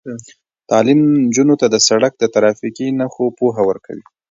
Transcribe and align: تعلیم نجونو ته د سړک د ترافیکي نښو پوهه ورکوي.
تعلیم 0.69 0.99
نجونو 1.25 1.55
ته 1.61 1.65
د 1.69 1.75
سړک 1.87 2.13
د 2.17 2.23
ترافیکي 2.35 2.87
نښو 2.99 3.25
پوهه 3.37 3.61
ورکوي. 3.69 4.05